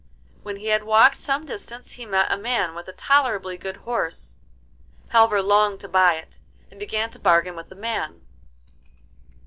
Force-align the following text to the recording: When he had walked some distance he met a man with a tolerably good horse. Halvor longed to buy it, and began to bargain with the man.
When 0.41 0.55
he 0.55 0.69
had 0.69 0.83
walked 0.83 1.17
some 1.17 1.45
distance 1.45 1.91
he 1.91 2.07
met 2.07 2.31
a 2.31 2.35
man 2.35 2.73
with 2.73 2.87
a 2.87 2.91
tolerably 2.91 3.55
good 3.55 3.77
horse. 3.77 4.37
Halvor 5.09 5.43
longed 5.43 5.79
to 5.81 5.87
buy 5.87 6.15
it, 6.15 6.39
and 6.71 6.79
began 6.79 7.11
to 7.11 7.19
bargain 7.19 7.55
with 7.55 7.69
the 7.69 7.75
man. 7.75 8.23